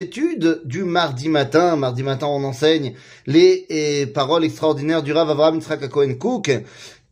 étude 0.00 0.60
du 0.64 0.84
mardi 0.84 1.28
matin. 1.28 1.74
Mardi 1.74 2.04
matin, 2.04 2.28
on 2.28 2.44
enseigne 2.44 2.94
les 3.26 3.66
eh, 3.68 4.06
paroles 4.06 4.44
extraordinaires 4.44 5.02
du 5.02 5.12
Rav 5.12 5.28
Avraham 5.28 5.56
Yitzhak 5.56 5.88
Cohen 5.88 6.14
Cook. 6.14 6.52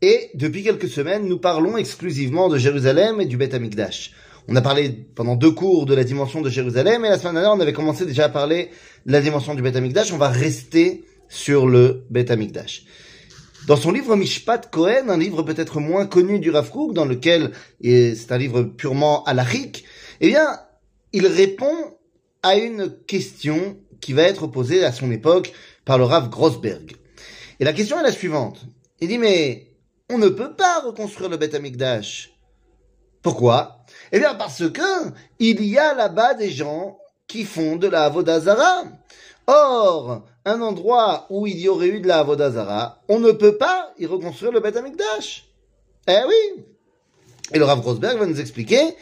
Et 0.02 0.30
depuis 0.34 0.62
quelques 0.62 0.86
semaines, 0.86 1.26
nous 1.26 1.40
parlons 1.40 1.76
exclusivement 1.76 2.48
de 2.48 2.58
Jérusalem 2.58 3.20
et 3.20 3.24
du 3.24 3.36
Beth 3.36 3.54
Amikdash. 3.54 4.12
On 4.46 4.54
a 4.54 4.60
parlé 4.60 4.90
pendant 5.16 5.34
deux 5.34 5.50
cours 5.50 5.84
de 5.84 5.96
la 5.96 6.04
dimension 6.04 6.42
de 6.42 6.48
Jérusalem 6.48 7.04
et 7.04 7.08
la 7.08 7.18
semaine 7.18 7.34
dernière, 7.34 7.54
on 7.54 7.58
avait 7.58 7.72
commencé 7.72 8.06
déjà 8.06 8.26
à 8.26 8.28
parler 8.28 8.70
de 9.04 9.10
la 9.10 9.20
dimension 9.20 9.56
du 9.56 9.62
Beth 9.62 9.74
Amikdash. 9.74 10.12
On 10.12 10.18
va 10.18 10.28
rester 10.28 11.04
sur 11.28 11.66
le 11.66 12.04
Beth 12.10 12.30
Amikdash. 12.30 12.84
Dans 13.66 13.76
son 13.76 13.90
livre 13.90 14.14
Mishpat 14.14 14.70
Cohen, 14.70 15.08
un 15.08 15.18
livre 15.18 15.42
peut-être 15.42 15.80
moins 15.80 16.06
connu 16.06 16.38
du 16.38 16.50
Rav 16.50 16.70
Kook, 16.70 16.94
dans 16.94 17.04
lequel 17.04 17.50
c'est 17.82 18.30
un 18.30 18.38
livre 18.38 18.62
purement 18.62 19.24
halachique, 19.24 19.82
eh 20.20 20.28
bien, 20.28 20.46
il 21.12 21.26
répond 21.26 21.95
à 22.46 22.54
une 22.54 22.96
question 23.06 23.76
qui 24.00 24.12
va 24.12 24.22
être 24.22 24.46
posée 24.46 24.84
à 24.84 24.92
son 24.92 25.10
époque 25.10 25.52
par 25.84 25.98
le 25.98 26.04
Rav 26.04 26.30
Grossberg. 26.30 26.94
Et 27.58 27.64
la 27.64 27.72
question 27.72 27.98
est 27.98 28.04
la 28.04 28.12
suivante. 28.12 28.60
Il 29.00 29.08
dit, 29.08 29.18
mais 29.18 29.72
on 30.08 30.18
ne 30.18 30.28
peut 30.28 30.54
pas 30.54 30.80
reconstruire 30.80 31.28
le 31.28 31.38
Beth 31.38 31.56
Amikdash. 31.56 32.30
Pourquoi? 33.20 33.84
Eh 34.12 34.20
bien 34.20 34.36
parce 34.36 34.70
que 34.70 35.10
il 35.40 35.64
y 35.64 35.76
a 35.76 35.92
là-bas 35.94 36.34
des 36.34 36.50
gens 36.50 36.98
qui 37.26 37.42
font 37.42 37.74
de 37.74 37.88
la 37.88 38.04
Avodazara. 38.04 38.84
Or, 39.48 40.24
un 40.44 40.60
endroit 40.60 41.26
où 41.30 41.48
il 41.48 41.58
y 41.58 41.68
aurait 41.68 41.88
eu 41.88 42.00
de 42.00 42.06
la 42.06 42.20
Avodazara, 42.20 43.02
on 43.08 43.18
ne 43.18 43.32
peut 43.32 43.56
pas 43.56 43.92
y 43.98 44.06
reconstruire 44.06 44.52
le 44.52 44.60
Beth 44.60 44.76
Amikdash. 44.76 45.48
Eh 46.06 46.20
oui 46.28 46.64
Et 47.52 47.58
le 47.58 47.64
Rav 47.64 47.80
Grossberg 47.80 48.18
va 48.18 48.26
nous 48.26 48.40
expliquer 48.40 48.94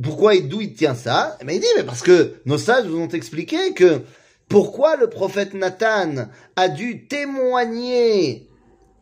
pourquoi 0.00 0.34
et 0.34 0.42
d'où 0.42 0.60
il 0.60 0.74
tient 0.74 0.94
ça? 0.94 1.36
Eh 1.40 1.44
bien, 1.44 1.56
il 1.56 1.60
dit, 1.60 1.66
mais 1.76 1.84
parce 1.84 2.02
que 2.02 2.34
nos 2.46 2.58
sages 2.58 2.86
vous 2.86 2.98
ont 2.98 3.08
expliqué 3.08 3.74
que 3.74 4.02
pourquoi 4.48 4.96
le 4.96 5.08
prophète 5.08 5.54
Nathan 5.54 6.28
a 6.56 6.68
dû 6.68 7.06
témoigner 7.06 8.48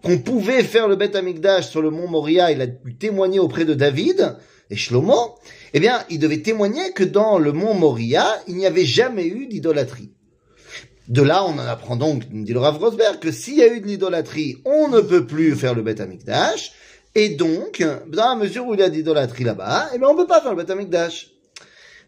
qu'on 0.02 0.18
pouvait 0.18 0.62
faire 0.62 0.88
le 0.88 0.96
Beth 0.96 1.14
Amikdash 1.14 1.68
sur 1.68 1.82
le 1.82 1.90
mont 1.90 2.08
Moria, 2.08 2.50
il 2.50 2.60
a 2.60 2.66
dû 2.66 2.94
témoigner 2.96 3.38
auprès 3.38 3.64
de 3.64 3.74
David 3.74 4.36
et 4.70 4.76
Shlomo, 4.76 5.36
eh 5.74 5.80
bien, 5.80 6.04
il 6.08 6.18
devait 6.18 6.42
témoigner 6.42 6.92
que 6.92 7.04
dans 7.04 7.38
le 7.38 7.52
mont 7.52 7.74
Moria, 7.74 8.26
il 8.46 8.56
n'y 8.56 8.66
avait 8.66 8.84
jamais 8.84 9.26
eu 9.26 9.46
d'idolâtrie. 9.46 10.10
De 11.08 11.22
là, 11.22 11.44
on 11.44 11.54
en 11.54 11.58
apprend 11.58 11.96
donc, 11.96 12.22
dit 12.30 12.52
le 12.52 12.60
Rav 12.60 12.78
Rosberg, 12.78 13.18
que 13.18 13.32
s'il 13.32 13.56
y 13.56 13.62
a 13.62 13.72
eu 13.72 13.80
de 13.80 13.86
l'idolâtrie, 13.86 14.58
on 14.64 14.88
ne 14.88 15.00
peut 15.00 15.26
plus 15.26 15.56
faire 15.56 15.74
le 15.74 15.82
Beth 15.82 16.00
Amikdash, 16.00 16.72
et 17.14 17.30
donc, 17.30 17.84
dans 18.08 18.30
la 18.30 18.36
mesure 18.36 18.66
où 18.66 18.74
il 18.74 18.80
y 18.80 18.82
a 18.82 18.90
d'idolâtrie 18.90 19.44
là-bas, 19.44 19.90
eh 19.94 19.98
bien, 19.98 20.08
on 20.08 20.16
peut 20.16 20.26
pas 20.26 20.40
faire 20.40 20.52
le 20.52 20.56
Beth 20.56 20.70
Amikdash. 20.70 21.32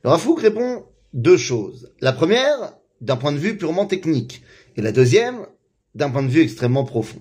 Le 0.04 0.10
Rafouk 0.10 0.40
répond 0.40 0.84
deux 1.12 1.36
choses. 1.36 1.92
La 2.00 2.12
première, 2.12 2.74
d'un 3.00 3.16
point 3.16 3.32
de 3.32 3.38
vue 3.38 3.56
purement 3.56 3.86
technique. 3.86 4.42
Et 4.76 4.82
la 4.82 4.92
deuxième, 4.92 5.46
d'un 5.94 6.10
point 6.10 6.22
de 6.22 6.28
vue 6.28 6.42
extrêmement 6.42 6.84
profond. 6.84 7.20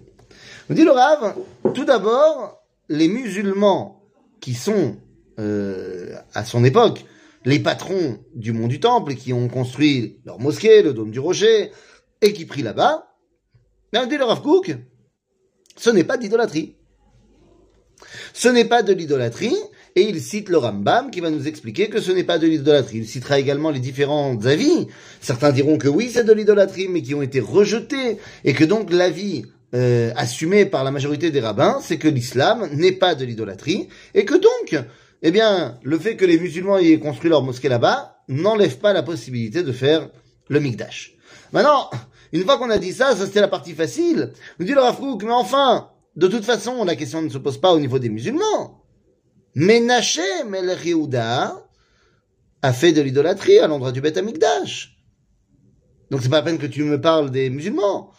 Nous 0.69 0.75
dit 0.75 0.83
le 0.83 0.91
Rav, 0.91 1.35
tout 1.73 1.85
d'abord, 1.85 2.63
les 2.87 3.07
musulmans 3.07 4.03
qui 4.39 4.53
sont, 4.53 4.97
euh, 5.39 6.15
à 6.33 6.45
son 6.45 6.63
époque, 6.63 7.05
les 7.45 7.59
patrons 7.59 8.19
du 8.35 8.53
mont 8.53 8.67
du 8.67 8.79
Temple, 8.79 9.15
qui 9.15 9.33
ont 9.33 9.47
construit 9.47 10.19
leur 10.25 10.39
mosquée, 10.39 10.83
le 10.83 10.93
dôme 10.93 11.11
du 11.11 11.19
rocher, 11.19 11.71
et 12.21 12.33
qui 12.33 12.45
prient 12.45 12.61
là-bas, 12.61 13.07
bien, 13.91 14.05
dit 14.05 14.17
le 14.17 14.23
Rav 14.23 14.41
Kook, 14.41 14.75
ce 15.75 15.89
n'est 15.89 16.03
pas 16.03 16.17
d'idolâtrie. 16.17 16.75
Ce 18.33 18.47
n'est 18.47 18.65
pas 18.65 18.83
de 18.83 18.93
l'idolâtrie, 18.93 19.55
et 19.95 20.03
il 20.03 20.21
cite 20.21 20.49
le 20.49 20.57
Rambam 20.57 21.11
qui 21.11 21.19
va 21.19 21.29
nous 21.29 21.47
expliquer 21.47 21.89
que 21.89 21.99
ce 21.99 22.11
n'est 22.11 22.23
pas 22.23 22.37
de 22.37 22.47
l'idolâtrie. 22.47 22.99
Il 22.99 23.07
citera 23.07 23.39
également 23.39 23.71
les 23.71 23.79
différents 23.79 24.37
avis. 24.45 24.87
Certains 25.19 25.51
diront 25.51 25.77
que 25.77 25.87
oui, 25.87 26.09
c'est 26.13 26.23
de 26.23 26.33
l'idolâtrie, 26.33 26.87
mais 26.87 27.01
qui 27.01 27.13
ont 27.13 27.21
été 27.21 27.39
rejetés, 27.39 28.17
et 28.45 28.53
que 28.53 28.63
donc 28.63 28.91
l'avis 28.91 29.45
euh, 29.73 30.11
assumé 30.15 30.65
par 30.65 30.83
la 30.83 30.91
majorité 30.91 31.31
des 31.31 31.39
rabbins, 31.39 31.79
c'est 31.81 31.97
que 31.97 32.07
l'islam 32.07 32.69
n'est 32.73 32.91
pas 32.93 33.15
de 33.15 33.25
l'idolâtrie, 33.25 33.89
et 34.13 34.25
que 34.25 34.35
donc, 34.35 34.83
eh 35.21 35.31
bien, 35.31 35.77
le 35.83 35.99
fait 35.99 36.15
que 36.15 36.25
les 36.25 36.39
musulmans 36.39 36.77
aient 36.77 36.99
construit 36.99 37.29
leur 37.29 37.43
mosquée 37.43 37.69
là-bas 37.69 38.17
n'enlève 38.27 38.77
pas 38.77 38.93
la 38.93 39.03
possibilité 39.03 39.63
de 39.63 39.71
faire 39.71 40.09
le 40.47 40.59
mikdash. 40.59 41.13
Maintenant, 41.51 41.89
une 42.31 42.43
fois 42.43 42.57
qu'on 42.57 42.69
a 42.69 42.77
dit 42.77 42.93
ça, 42.93 43.15
ça 43.15 43.25
c'était 43.25 43.41
la 43.41 43.47
partie 43.47 43.73
facile. 43.73 44.31
Nous 44.59 44.65
dit 44.65 44.73
le 44.73 44.79
Rafrouk, 44.79 45.23
mais 45.23 45.31
enfin, 45.31 45.89
de 46.15 46.27
toute 46.27 46.43
façon, 46.43 46.83
la 46.83 46.95
question 46.95 47.21
ne 47.21 47.29
se 47.29 47.37
pose 47.37 47.59
pas 47.59 47.73
au 47.73 47.79
niveau 47.79 47.99
des 47.99 48.09
musulmans. 48.09 48.83
Ménaché 49.55 50.43
Melech 50.47 50.85
Yehuda 50.85 51.65
a 52.61 52.73
fait 52.73 52.93
de 52.93 53.01
l'idolâtrie 53.01 53.59
à 53.59 53.67
l'endroit 53.67 53.91
du 53.91 54.01
Beth 54.01 54.17
Amikdash. 54.17 54.97
Donc 56.09 56.21
c'est 56.21 56.29
pas 56.29 56.37
la 56.37 56.43
peine 56.43 56.57
que 56.57 56.67
tu 56.67 56.83
me 56.83 56.99
parles 56.99 57.31
des 57.31 57.49
musulmans. 57.49 58.11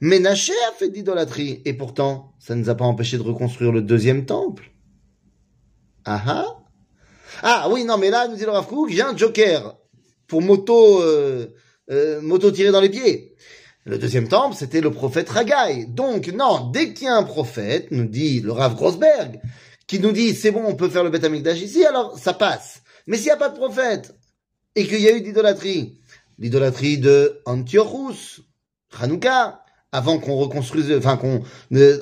Ménaché 0.00 0.52
a 0.68 0.72
fait 0.72 0.88
de 0.88 0.94
l'idolâtrie. 0.94 1.62
Et 1.64 1.72
pourtant, 1.72 2.34
ça 2.38 2.54
ne 2.54 2.60
nous 2.60 2.70
a 2.70 2.74
pas 2.74 2.84
empêché 2.84 3.16
de 3.16 3.22
reconstruire 3.22 3.72
le 3.72 3.82
deuxième 3.82 4.26
temple. 4.26 4.72
Ah 6.04 6.22
ah 6.26 6.64
Ah 7.42 7.68
oui, 7.70 7.84
non, 7.84 7.98
mais 7.98 8.10
là, 8.10 8.28
nous 8.28 8.36
dit 8.36 8.44
le 8.44 8.50
Rav 8.50 8.66
Kook, 8.66 8.90
joker 9.16 9.76
pour 10.26 10.42
moto, 10.42 11.02
euh, 11.02 11.46
euh, 11.90 12.20
moto 12.20 12.50
dans 12.50 12.80
les 12.80 12.90
pieds. 12.90 13.34
Le 13.86 13.98
deuxième 13.98 14.26
temple, 14.26 14.56
c'était 14.56 14.80
le 14.80 14.90
prophète 14.90 15.30
Ragai. 15.30 15.86
Donc, 15.86 16.26
non, 16.34 16.70
dès 16.72 16.92
qu'il 16.92 17.06
y 17.06 17.08
a 17.08 17.14
un 17.14 17.22
prophète, 17.22 17.86
nous 17.92 18.06
dit 18.06 18.40
le 18.40 18.50
Rav 18.50 18.74
Grossberg, 18.74 19.40
qui 19.86 20.00
nous 20.00 20.10
dit, 20.10 20.34
c'est 20.34 20.50
bon, 20.50 20.64
on 20.66 20.74
peut 20.74 20.88
faire 20.88 21.04
le 21.04 21.10
Beth 21.10 21.22
Amikdash 21.22 21.60
ici, 21.60 21.86
alors 21.86 22.18
ça 22.18 22.34
passe. 22.34 22.82
Mais 23.06 23.16
s'il 23.16 23.26
n'y 23.26 23.30
a 23.30 23.36
pas 23.36 23.48
de 23.48 23.56
prophète, 23.56 24.12
et 24.74 24.88
qu'il 24.88 25.00
y 25.00 25.06
a 25.06 25.16
eu 25.16 25.20
d'idolâtrie, 25.20 26.00
l'idolâtrie 26.40 26.98
de 26.98 27.40
Antiochus, 27.46 28.42
Hanouka, 28.98 29.62
avant 29.92 30.18
qu'on 30.18 30.34
reconstruise, 30.34 30.92
enfin 30.98 31.16
qu'on 31.16 31.44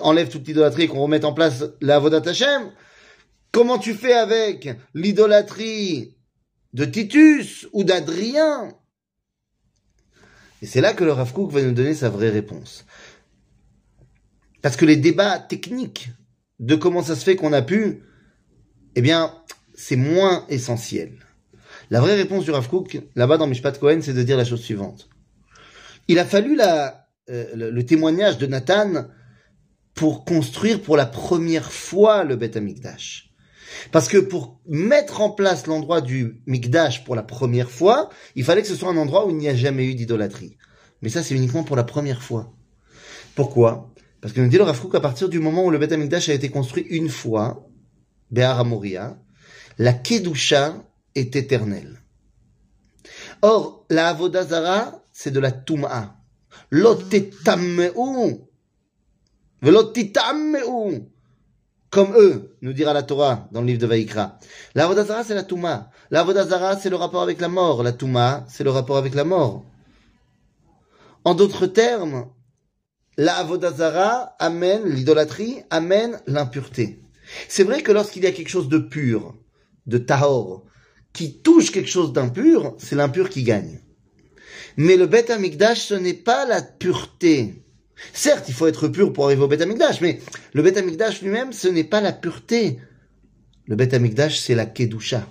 enlève 0.01 0.31
toute 0.31 0.47
l'idolâtrie, 0.49 0.89
qu'on 0.89 1.03
remette 1.03 1.27
en 1.27 1.35
place 1.35 1.65
la 1.83 1.99
Vodat 1.99 2.27
Hashem, 2.27 2.73
comment 3.53 3.77
tu 3.77 3.93
fais 3.93 4.15
avec 4.15 4.71
l'idolâtrie 4.95 6.17
de 6.73 6.87
Titus 6.87 7.69
ou 7.75 7.85
d'Adrien 7.85 8.75
et 10.65 10.67
c'est 10.67 10.81
là 10.81 10.95
que 10.95 11.05
le 11.05 11.13
Rav 11.13 11.31
va 11.51 11.63
nous 11.63 11.73
donner 11.73 11.93
sa 11.93 12.09
vraie 12.09 12.31
réponse. 12.31 12.87
Parce 14.63 14.77
que 14.77 14.87
les 14.87 14.97
débats 14.97 15.39
techniques 15.39 16.09
de 16.59 16.75
comment 16.75 17.03
ça 17.03 17.17
se 17.17 17.23
fait 17.23 17.37
qu'on 17.37 17.53
a 17.53 17.61
pu, 17.61 18.01
eh 18.95 19.03
bien, 19.03 19.35
c'est 19.75 19.97
moins 19.97 20.47
essentiel. 20.49 21.19
La 21.91 22.01
vraie 22.01 22.15
réponse 22.15 22.45
du 22.45 22.51
Rav 22.51 22.67
Kook, 22.67 22.99
là-bas 23.15 23.37
dans 23.37 23.47
Mishpat 23.47 23.73
Cohen, 23.73 23.99
c'est 24.01 24.15
de 24.15 24.23
dire 24.23 24.39
la 24.39 24.47
chose 24.47 24.63
suivante. 24.63 25.11
Il 26.09 26.19
a 26.19 26.25
fallu 26.25 26.57
la, 26.57 27.09
euh, 27.29 27.55
le, 27.55 27.71
le, 27.71 27.85
témoignage 27.85 28.39
de 28.39 28.47
Nathan 28.47 29.05
pour 29.93 30.25
construire 30.25 30.81
pour 30.81 30.97
la 30.97 31.05
première 31.05 31.71
fois 31.71 32.25
le 32.25 32.37
Beth 32.37 32.57
Amikdash. 32.57 33.34
Parce 33.93 34.09
que 34.09 34.19
pour 34.19 34.61
mettre 34.69 35.21
en 35.21 35.31
place 35.31 35.67
l'endroit 35.67 36.01
du 36.01 36.43
Mikdash 36.47 37.05
pour 37.05 37.15
la 37.15 37.23
première 37.23 37.71
fois, 37.71 38.11
il 38.35 38.45
fallait 38.45 38.63
que 38.63 38.69
ce 38.69 38.75
soit 38.75 38.91
un 38.91 38.97
endroit 38.97 39.27
où 39.27 39.31
il 39.31 39.37
n'y 39.37 39.49
a 39.49 39.55
jamais 39.55 39.87
eu 39.87 39.95
d'idolâtrie. 39.95 40.57
Mais 41.03 41.09
ça, 41.09 41.23
c'est 41.23 41.35
uniquement 41.35 41.65
pour 41.65 41.77
la 41.77 41.85
première 41.85 42.23
fois. 42.23 42.53
Pourquoi? 43.35 43.93
Parce 44.21 44.33
que 44.33 44.41
nous 44.41 44.49
dit 44.49 44.57
le 44.57 44.63
Rav 44.63 44.89
qu'à 44.89 45.01
partir 45.01 45.29
du 45.29 45.39
moment 45.39 45.65
où 45.65 45.71
le 45.71 45.79
Beth 45.79 45.93
Amikdash 45.93 46.29
a 46.29 46.35
été 46.35 46.49
construit 46.49 46.85
une 46.89 47.09
fois, 47.09 47.69
Béar 48.31 48.59
Amoria, 48.59 49.19
la 49.79 49.93
Kedusha 49.93 50.83
est 51.15 51.37
éternelle. 51.37 52.01
Or, 53.43 53.85
la 53.91 54.09
Avodazara, 54.09 55.05
c'est 55.13 55.31
de 55.31 55.41
la 55.41 55.53
Tum'a. 55.53 56.17
L'otetammeu. 56.71 57.93
Velotitameu 59.65 60.61
comme 61.95 62.13
eux, 62.17 62.57
nous 62.61 62.73
dira 62.73 62.93
la 62.93 63.05
Torah 63.05 63.49
dans 63.53 63.61
le 63.61 63.69
livre 63.69 63.79
de 63.79 63.87
Vaïkra. 63.87 64.41
La 64.75 64.87
Avodazara, 64.87 65.23
c'est 65.23 65.37
la 65.37 65.45
Touma. 65.45 65.91
La 66.11 66.23
Avodazara, 66.23 66.77
c'est 66.77 66.91
le 66.91 66.97
rapport 66.97 67.23
avec 67.23 67.41
la 67.41 67.47
mort. 67.47 67.85
La 67.85 67.93
Touma, 67.93 68.45
c'est 68.49 68.65
le 68.65 68.71
rapport 68.71 68.97
avec 68.97 69.15
la 69.15 69.23
mort. 69.23 69.65
En 71.25 71.37
d'autres 71.37 71.69
termes, 71.69 72.27
la 73.17 73.37
Avodazara 73.37 74.35
amène 74.41 74.89
l'idolâtrie, 74.89 75.63
amène 75.71 76.21
l'impureté. 76.27 77.01
C'est 77.49 77.63
vrai 77.63 77.81
que 77.81 77.93
lorsqu'il 77.93 78.25
y 78.25 78.27
a 78.27 78.33
quelque 78.33 78.49
chose 78.49 78.69
de 78.69 78.79
pur, 78.79 79.37
de 79.87 79.99
tahor, 79.99 80.65
qui 81.13 81.43
touche 81.43 81.71
quelque 81.71 81.89
chose 81.89 82.13
d'impur, 82.13 82.75
c'est 82.79 82.97
l'impur 82.97 83.31
qui 83.31 83.45
gagne. 83.45 83.81
Mais 84.77 84.97
le 84.97 85.07
Beth 85.07 85.31
Amikdash, 85.31 85.87
ce 85.87 85.95
n'est 85.95 86.13
pas 86.13 86.45
la 86.45 86.61
pureté. 86.61 87.64
Certes, 88.13 88.49
il 88.49 88.55
faut 88.55 88.67
être 88.67 88.89
pur 88.89 89.13
pour 89.13 89.27
arriver 89.27 89.43
au 89.43 89.49
Beth 89.49 89.63
Amikdash, 89.63 90.01
mais 90.01 90.21
le 90.53 90.63
Beth 90.63 90.77
Amikdash 90.77 91.23
lui-même, 91.23 91.53
ce 91.53 91.69
n'est 91.69 91.85
pas 91.85 92.01
la 92.01 92.13
pureté. 92.13 92.79
Le 93.67 93.77
Beth 93.77 93.95
Amikdash, 93.95 94.39
c'est 94.39 94.55
la 94.55 94.67
Kedusha. 94.67 95.27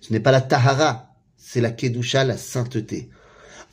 Ce 0.00 0.12
n'est 0.12 0.20
pas 0.20 0.30
la 0.30 0.40
Tahara, 0.40 1.14
c'est 1.36 1.60
la 1.60 1.70
Kedusha, 1.70 2.24
la 2.24 2.36
sainteté. 2.36 3.08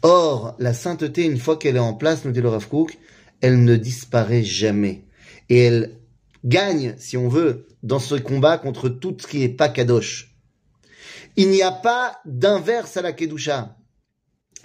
Or, 0.02 0.56
la 0.60 0.74
sainteté, 0.74 1.24
une 1.26 1.38
fois 1.38 1.58
qu'elle 1.58 1.76
est 1.76 1.80
en 1.80 1.94
place, 1.94 2.26
nous 2.26 2.32
dit 2.32 2.42
le 2.42 2.50
Rav 2.50 2.68
Kook, 2.68 2.98
elle 3.42 3.64
ne 3.64 3.76
disparaît 3.76 4.44
jamais. 4.44 5.06
Et 5.50 5.60
elle 5.60 6.00
gagne, 6.44 6.96
si 6.98 7.18
on 7.18 7.28
veut, 7.28 7.68
dans 7.84 8.00
ce 8.00 8.16
combat 8.16 8.58
contre 8.58 8.90
tout 8.90 9.16
ce 9.20 9.28
qui 9.28 9.40
n'est 9.40 9.50
pas 9.50 9.70
Kadosh. 9.70 10.36
Il 11.36 11.50
n'y 11.50 11.62
a 11.62 11.72
pas 11.72 12.20
d'inverse 12.26 12.98
à 12.98 13.02
la 13.02 13.14
Kedusha. 13.14 13.78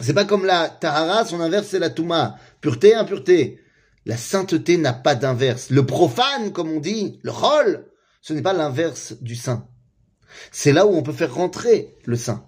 C'est 0.00 0.14
pas 0.14 0.24
comme 0.24 0.44
la 0.44 0.68
tahara, 0.68 1.24
son 1.24 1.40
inverse 1.40 1.68
c'est 1.68 1.78
la 1.78 1.90
touma. 1.90 2.36
Pureté, 2.60 2.94
impureté. 2.94 3.60
La 4.06 4.16
sainteté 4.16 4.76
n'a 4.78 4.92
pas 4.92 5.14
d'inverse. 5.14 5.70
Le 5.70 5.84
profane, 5.84 6.52
comme 6.52 6.70
on 6.70 6.80
dit, 6.80 7.18
le 7.22 7.30
rôle, 7.30 7.86
ce 8.22 8.32
n'est 8.32 8.42
pas 8.42 8.52
l'inverse 8.52 9.14
du 9.20 9.34
saint. 9.34 9.68
C'est 10.52 10.72
là 10.72 10.86
où 10.86 10.94
on 10.94 11.02
peut 11.02 11.12
faire 11.12 11.34
rentrer 11.34 11.96
le 12.04 12.16
saint. 12.16 12.46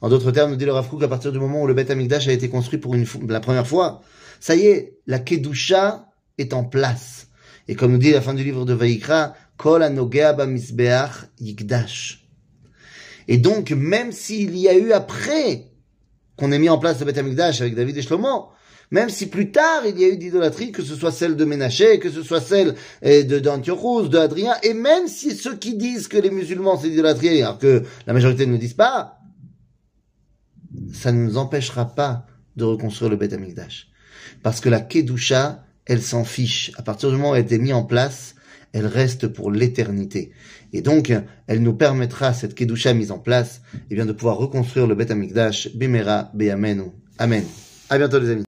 En 0.00 0.08
d'autres 0.08 0.30
termes, 0.30 0.50
nous 0.50 0.56
dit 0.56 0.64
le 0.64 0.72
Rav 0.72 0.88
à 1.02 1.08
partir 1.08 1.30
du 1.30 1.38
moment 1.38 1.62
où 1.62 1.66
le 1.66 1.74
Beth 1.74 1.90
Amikdash 1.90 2.28
a 2.28 2.32
été 2.32 2.48
construit 2.48 2.78
pour 2.78 2.94
une, 2.94 3.06
la 3.28 3.40
première 3.40 3.66
fois, 3.66 4.00
ça 4.40 4.56
y 4.56 4.66
est, 4.66 4.98
la 5.06 5.18
Kedusha 5.18 6.06
est 6.38 6.54
en 6.54 6.64
place. 6.64 7.26
Et 7.68 7.74
comme 7.74 7.92
nous 7.92 7.98
dit 7.98 8.12
la 8.12 8.22
fin 8.22 8.34
du 8.34 8.42
livre 8.42 8.64
de 8.64 8.72
Vaikra, 8.72 9.34
Kol 9.58 9.86
yikdash. 11.38 12.28
Et 13.28 13.36
donc, 13.36 13.70
même 13.70 14.10
s'il 14.10 14.56
y 14.56 14.68
a 14.68 14.74
eu 14.74 14.92
après 14.92 15.69
qu'on 16.40 16.52
ait 16.52 16.58
mis 16.58 16.70
en 16.70 16.78
place 16.78 16.98
le 16.98 17.06
Beth 17.06 17.18
Amikdash 17.18 17.60
avec 17.60 17.74
David 17.74 17.98
et 17.98 18.02
Shlomo, 18.02 18.48
même 18.90 19.10
si 19.10 19.28
plus 19.28 19.52
tard 19.52 19.82
il 19.86 20.00
y 20.00 20.04
a 20.04 20.08
eu 20.08 20.16
d'idolâtrie, 20.16 20.72
que 20.72 20.82
ce 20.82 20.96
soit 20.96 21.12
celle 21.12 21.36
de 21.36 21.44
Ménaché, 21.44 21.98
que 21.98 22.10
ce 22.10 22.22
soit 22.22 22.40
celle 22.40 22.74
eh, 23.02 23.24
de 23.24 23.38
d'Antiochus, 23.38 24.08
de 24.08 24.18
Adrien, 24.18 24.54
et 24.62 24.72
même 24.72 25.06
si 25.06 25.36
ceux 25.36 25.56
qui 25.56 25.76
disent 25.76 26.08
que 26.08 26.16
les 26.16 26.30
musulmans 26.30 26.78
c'est 26.78 26.88
l'idolâtrie, 26.88 27.42
alors 27.42 27.58
que 27.58 27.84
la 28.06 28.14
majorité 28.14 28.46
ne 28.46 28.56
disent 28.56 28.74
pas, 28.74 29.18
ça 30.92 31.12
ne 31.12 31.22
nous 31.22 31.36
empêchera 31.36 31.94
pas 31.94 32.26
de 32.56 32.64
reconstruire 32.64 33.10
le 33.10 33.16
Beth 33.16 33.34
Amikdash. 33.34 33.88
Parce 34.42 34.60
que 34.60 34.68
la 34.68 34.80
Kedusha, 34.80 35.64
elle 35.84 36.02
s'en 36.02 36.24
fiche. 36.24 36.72
À 36.76 36.82
partir 36.82 37.10
du 37.10 37.16
moment 37.16 37.32
où 37.32 37.34
elle 37.34 37.42
a 37.42 37.44
été 37.44 37.58
mise 37.58 37.74
en 37.74 37.84
place, 37.84 38.34
elle 38.72 38.86
reste 38.86 39.28
pour 39.28 39.50
l'éternité. 39.50 40.30
Et 40.72 40.82
donc, 40.82 41.12
elle 41.46 41.62
nous 41.62 41.74
permettra, 41.74 42.32
cette 42.32 42.54
Kedusha 42.54 42.94
mise 42.94 43.10
en 43.10 43.18
place, 43.18 43.62
eh 43.90 43.94
bien, 43.94 44.06
de 44.06 44.12
pouvoir 44.12 44.36
reconstruire 44.36 44.86
le 44.86 44.94
Beth 44.94 45.10
Amikdash, 45.10 45.74
Bimera, 45.74 46.30
Be'amenu. 46.34 46.92
Amen. 47.18 47.44
À 47.88 47.98
bientôt 47.98 48.20
les 48.20 48.30
amis. 48.30 48.38